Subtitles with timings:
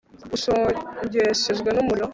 [0.29, 2.05] bushongeshejwe n'umuriro